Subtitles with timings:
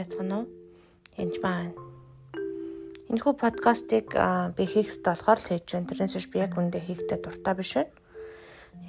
[0.00, 0.46] байцгаана уу?
[1.20, 1.76] Энд байна.
[3.12, 4.16] Энэхүү подкастыг
[4.56, 5.88] би хийх хэрэгтэй болохоор л хийж байна.
[5.92, 7.92] Тэрнээс биш би яг үндэ хийхдээ дуртай биш байна.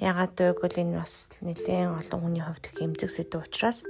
[0.00, 3.84] Ягаад гэвэл энэ бас нэлээд олон хүний хувьд их эмзэг сэдв учраас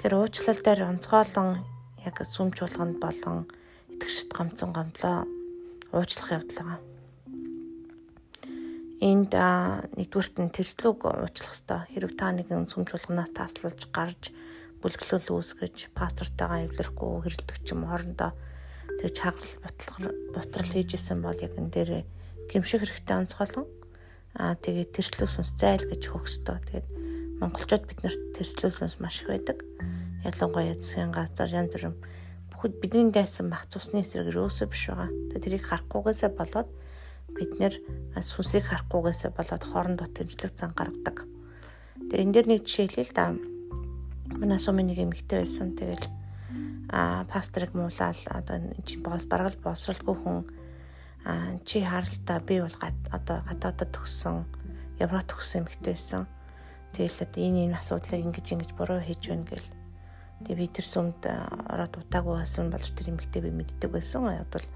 [0.00, 1.60] тэр уучлал дээр онцгойлон
[2.00, 3.44] яг сүм чуулганд болон
[3.92, 5.28] итгэжт гомцон гомдлоо
[5.92, 6.80] уучлах явдал байгаа.
[9.04, 9.32] Энд
[10.00, 11.80] нэгдүгüрт нь тэрслүүг уучлах хэрэгтэй.
[11.92, 14.32] Хэрв та нэгэн сүм чуулганаас таслуулж гарч
[14.82, 18.30] бүлгэлүүл үүсгэж пастортойгоо эвлэрэхгүй хэрэлдэх ч юм хоорондоо
[18.98, 19.54] тэг чаглал
[20.34, 21.90] бутрал хийжсэн бол яг энэ дээр
[22.50, 23.66] гимших хэрэгтэй онцгойлон.
[24.38, 26.88] Аа тэгээд тэрслүүс сүнс зайл гэж хөгстөө тэгээд
[27.42, 29.62] монголчууд биднэрт тэрслүүс сүнс маш их байдаг.
[30.22, 31.96] Ялангуяа засгийн газар янз бүрийн
[32.54, 35.10] бүхэд бидний дайсан бах цусны эсрэг өрөөсөө биш байгаа.
[35.30, 36.68] Тэгээд тэрийг харахгүйгээсээ болоод
[37.34, 37.74] бид нэр
[38.18, 41.26] сүнсийг харахгүйгээсээ болоод хоорондоо тэмцлэг зан гаргадаг.
[42.10, 43.24] Тэгээд энэ дээр нэг жишээ хэлээ л да
[44.38, 45.74] манай сумын нэг эмэгтэй байсан.
[45.74, 46.06] Тэгэл
[46.88, 50.38] а пастрыг муулаад одоо чи боос бараг л боосролгүй хүн
[51.26, 52.76] а чи харалтаа би бол
[53.12, 54.46] одоо гадаадад төгссөн
[55.02, 56.24] евро төгссөн эмэгтэй байсан.
[56.94, 59.68] Тэгэл одоо энэ энэ асуудлыг ингэж ингэж буруу хийж байна гэл.
[60.46, 61.20] Тэгээ би тэр сүмд
[61.68, 64.24] ороод удаагүй байсан болж тэр эмэгтэй би мэддэг байсан.
[64.48, 64.66] Бол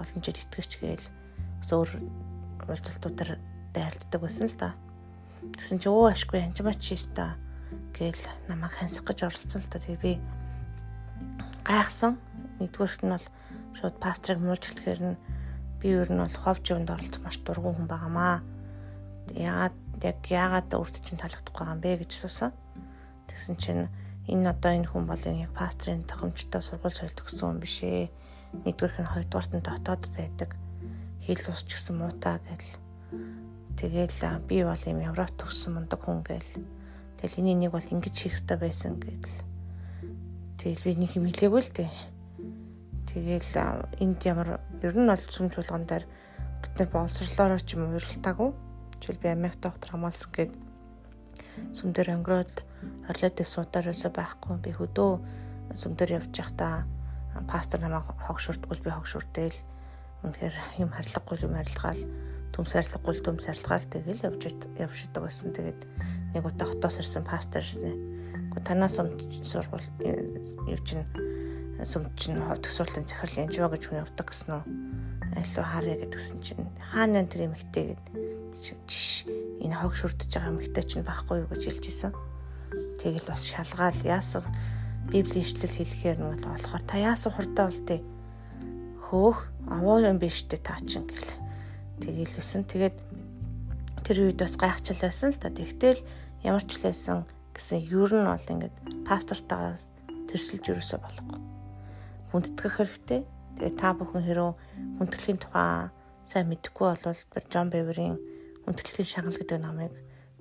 [0.00, 1.06] олон жил итгэвч гээл
[1.60, 1.90] бас өөр
[2.70, 3.36] уулзалтуудаар
[3.74, 4.72] дайралтдаг байсан л да.
[5.42, 7.36] Тэгсэн чи өө ашгүй анчмаа чи та
[7.96, 9.78] гээл намайг хансах гэж оролцсон л та.
[9.78, 10.12] Тэгээ би
[11.64, 12.18] гайхсан.
[12.58, 13.26] Нэгдүгээрт нь бол
[13.78, 15.20] шууд пастрыг муулж хэлэхээр нь
[15.80, 18.42] би ер нь бол ховж юунд оролцох маш дургуун хүн байгаамаа.
[19.34, 22.50] Яагаад яг яагаад өөрт чинь таалагдахгүй байгаа юм бэ гэж асуусан.
[23.30, 23.84] Тэгсэн чинь
[24.26, 28.10] энэ одоо энэ хүн бол яг пастрын тохиомжтой сургууль соёл төгссөн хүн биш ээ.
[28.66, 30.50] Нэгдүгээрх нь хоёрдугаарт нь дотоод байдаг.
[31.22, 32.74] Хэл ус ч гэсэн муутай гэл.
[33.78, 36.50] Тэгэл би бол юм Европ төгссөн мундаг хүн гэл
[37.22, 39.38] Тэгэл энийг нэг бол ингэж хийх хэрэгтэй байсан гэдэл.
[40.58, 41.92] Тэгэл би нэг юм хэлээгүй л дээ.
[43.14, 43.50] Тэгэл
[44.02, 46.10] энд ямар ер нь бол сүм чуулган дээр
[46.66, 48.50] бид нар боловсрлороо ч юм уу урилтаагүй.
[48.98, 50.52] Жишээл би Америк доктор хамгаалсан гээд
[51.70, 52.54] сүм дээр өнгөрөөд
[53.06, 55.12] орлоод суудараасаа байхгүй би хөдөө
[55.78, 56.90] сүм дээр явж байхдаа
[57.46, 59.58] пастор намайг хогшурдгул би хогшурдээл
[60.26, 62.02] үнэхээр юм харилцахгүй юм харилцгаал
[62.50, 64.42] төмсөрлөхгүй төмсөрлгаал тэгэл явж
[64.74, 65.54] явшдаг байсан.
[65.54, 65.80] Тэгээд
[66.34, 67.96] нэг удаа хотоос ирсэн пастор ирсэн.
[68.52, 69.88] Гэхдээ танаас сургууль
[70.68, 71.04] юу чин
[71.82, 74.64] сүм чин төгсролтын захирал энэ гэж хүн явдаг гэсэн үү?
[75.32, 78.04] Айлуу харъя гэдгсэн чинь хаана тэр эмэгтэй гэд
[78.86, 79.26] чиш
[79.58, 82.12] энэ хог шүрдэж байгаа эмэгтэй чинь байхгүй юу гэж хэлжсэн.
[83.00, 84.44] Тэгэл бас шалгаал яасан
[85.10, 88.02] библийн ишлэл хэлэхээр нь бол болохоор та яасан хурдаа болтыг
[89.08, 91.32] хөөх аваа юм биш үү та чинь гэл.
[91.98, 92.62] Тэгэлсэн.
[92.70, 92.96] Тэгээд
[94.06, 95.50] тэр үед бас гайхчлаасан л та.
[95.50, 96.00] Тэгтэл
[96.42, 97.22] ямар ч лээсэн
[97.54, 98.76] гэсэн ер нь бол ингээд
[99.06, 99.78] пастортойгоо
[100.26, 101.38] тэрсэлж юусоо болохгүй.
[102.34, 103.20] Хүндэтгэх хэрэгтэй.
[103.60, 104.50] Тэгээ та бүхэн хэрөө
[104.98, 105.92] хүндэтгэлийн тухай
[106.26, 108.16] сайн мэдэхгүй болвол Джон Беверийн
[108.64, 109.92] хүндэтгэлийн шагнал гэдэг намыг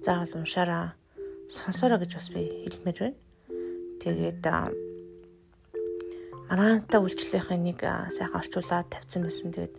[0.01, 0.95] заавал уншаараа
[1.51, 3.19] сонсоорой гэж бас би хэлмээр байна.
[4.01, 4.41] Тэгээд
[6.49, 9.51] мараантай үйлчлэлийн нэг сайхан орчуулаад тавьсан байсан.
[9.53, 9.75] Тэгээд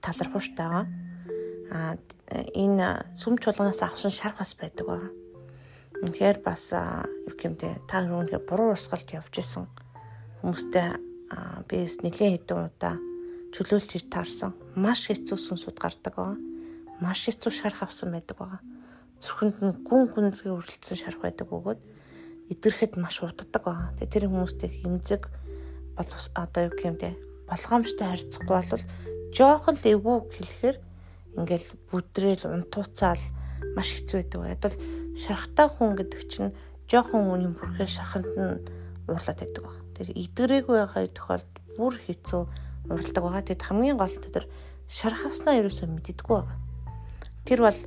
[0.00, 0.86] талархууштай байгаа.
[1.74, 1.98] А
[2.54, 5.25] энэ сүм чуулганаас авсан шарх бас байдаг байгаа
[6.04, 9.64] Үнэхээр бас юу гэмтэй та өөрөнгөө буруу урсгалд явж исэн
[10.42, 10.86] хүмүүстэй
[11.68, 12.94] би нэлийн хэдэн удаа
[13.56, 14.52] чөлөөлж таарсан.
[14.76, 16.36] Маш хэцүү сүнсүүд гардаг байгаа.
[17.00, 18.60] Маш хэцүү шарх авсан байдаг байгаа.
[19.24, 21.80] Зүрхэнд нь гүн гүнзгий үргэлжлсэн шарх байдаг бөгөөд
[22.52, 23.96] идэрэхэд маш уддаг байгаа.
[23.96, 25.22] Тэгээ тэр хүмүүстэй хэмзэг
[25.96, 27.12] бол одоо юу гэмтэй
[27.48, 28.84] болгоомжтой харьцахгүй бол
[29.32, 30.76] жоохон л эвгүй хэлэхээр
[31.40, 33.22] ингээл бүдрээл унтууцаал
[33.74, 34.44] маш хэцүү байдаг.
[34.52, 34.76] Ядвал
[35.16, 36.50] шархтай хүн гэдэг чинь
[36.86, 38.60] жоохон юм бүрхээ шаханд нь
[39.08, 39.76] уурлаад байдаг баг.
[39.96, 42.42] Тэр идэгрээгүй байгаа тохиолдолд бүр хэцүү
[42.92, 43.42] уралдаг байгаа.
[43.48, 44.46] Тэгэд хамгийн гол нь тэр
[44.86, 46.58] шарх авснаа ерөөсөө мэддэггүй байгаа.
[47.48, 47.80] Тэр бол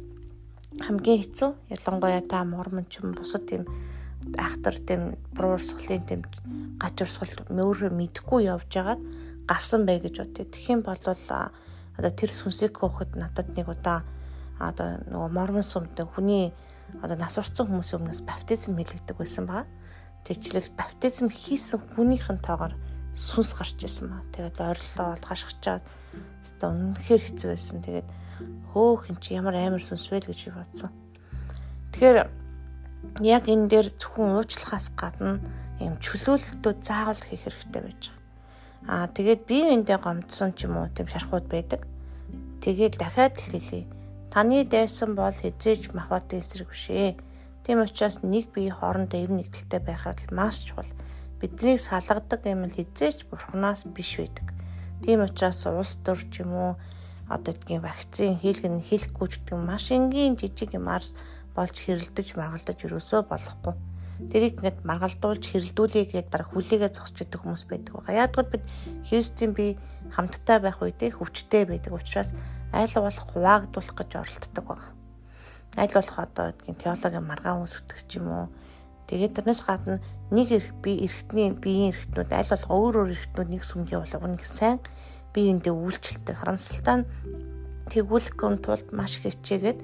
[0.83, 1.49] хамгийн хэцүү.
[1.69, 3.63] Ялангуяа та мормон ч юм бусад тийм
[4.37, 6.21] ахтар тийм буруурсгалын тийм
[6.81, 9.01] гач урсгал мөөрөө мэдхгүй явж байгаад
[9.47, 10.33] гарсан бай гэж бод.
[10.35, 14.03] Тэгэх юм бол одоо тэр сүнсийг хөөхөд надад нэг удаа
[14.59, 16.51] одоо нөгөө мормон сумд хүний
[17.03, 19.63] одоо нас урсан хүмүүсийн өмнөөс баптизм хийлгдэг байсан баа.
[20.27, 22.75] Тэгчлэл баптизм хийсэн хүнийхэн тоогоор
[23.15, 24.23] сүнс гарч ирсэн баа.
[24.35, 25.83] Тэгээд ойрлоо бол хашгичаад
[26.59, 27.77] одоо үнэхээр хэцүү байсан.
[27.85, 28.07] Тэгээд
[28.73, 30.91] хөөх эн чи ямар амар сүнс вэ гэж бодсон.
[31.95, 32.17] Тэгэхээр
[33.23, 35.39] яг энэ дээр зөвхөн уучлахаас гадна
[35.79, 38.19] юм чөлөөлөлтүүд заавал хийх хэрэгтэй байж байгаа.
[38.87, 41.87] Аа тэгээд би эндээ гомдсон ч юм уу тийм шархууд байдаг.
[42.63, 43.98] Тэгээд дахиад л хэлье
[44.33, 47.17] Таны дайсан бол хизээж махбатын эсрэг биш ээ.
[47.65, 50.85] Тийм учраас нэг бие хоорондоо эв нэгдэлтэй байхад маш чухал.
[51.39, 54.53] биднийг салгадаг юм л хизээч бурхнаас биш байдаг.
[55.03, 56.71] Тийм учраас улс төр ч юм уу
[57.31, 61.03] одоо гэдгийг вакцин хийлгэн хийхгүй ч гэдэг маш энгийн жижиг юмар
[61.55, 63.73] болж хэрэлдэж маргалдаж юусоо болохгүй.
[64.19, 68.19] Тэрийг ингээд маргалдуулж хэрэлдүүлээ гэдээ баг хүлээгээ зогсож идэх хүмүүс байдаг байгаа.
[68.27, 68.63] Яагтвэл бид
[69.07, 69.79] Христийн би
[70.11, 72.35] хамттай байх үедээ хүчтэй байдаг учраас
[72.73, 74.91] айл болох хуваагдуулах гэж оролддог байгаа.
[75.77, 78.45] Айл болох одоо гэдгийг теологийн маргаан үсгдэг ч юм уу
[79.09, 79.97] Тэгээд тэрнээс гадна
[80.29, 84.45] нэг эрх би эрхтний биеийн эрхтнүүд аль болох өөр өөр эрхтнүүд нэг сүмгийн болгоно гэх
[84.45, 84.77] сайн
[85.33, 87.09] биеиндээ үйлчлэлтэй харамсалтай нь
[87.89, 89.81] тэгүүлэхын тулд маш хичээгээд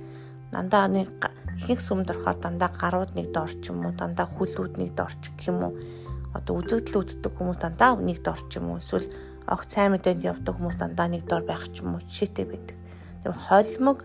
[0.53, 1.09] дандаа нэг
[1.57, 5.33] ихэнх сүмд орохоор дандаа гарууд нэг дор ч юм уу дандаа хүлүүд нэг дор ч
[5.33, 5.73] гэх юм уу
[6.37, 9.09] одоо үзэгдэл үздэг хүмүүс дандаа нэг дор ч юм уу эсвэл
[9.47, 12.77] огт сайн мэдээнд явдаг хүмүүс дандаа нэг дор байх ч юм уу жишээтэй байдаг.
[13.21, 13.99] Тийм холимог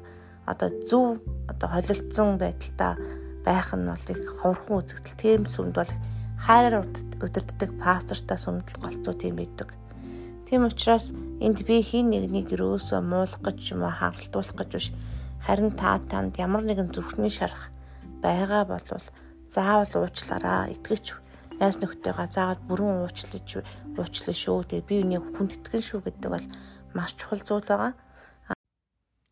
[0.47, 2.93] одоо зөв одоо холилдсон байдалтай
[3.45, 5.21] байх нь бол их ховорхон үзэгдэл.
[5.21, 5.93] Тийм сүмд бол
[6.45, 9.73] хайраар удирддаг пастортай сүмдэл голцоо тийм байдаг.
[10.49, 14.87] Тийм учраас энд би хин нэгнийг өрөөсөө муулах гэж юм уу хангалтуулах гэж биш
[15.47, 17.71] харин та танд ямар нэгэн зүрхний шарах
[18.21, 19.07] байгаа болвол
[19.55, 21.17] заавал уучлаараа итгэж
[21.61, 23.49] найс нөхдөйгөө заавал бүрэн уучлаж
[24.01, 24.65] уучлаа шүү.
[24.65, 26.47] Тэгээ би үнийг хүнд итгэн шүү гэдэг бол
[26.97, 27.93] маш чухал зүйл байгаа.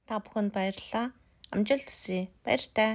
[0.05, 1.17] Та бүхэнд баярлалаа.
[1.49, 2.29] Амжилт хүсье.
[2.45, 2.93] Баяр таа.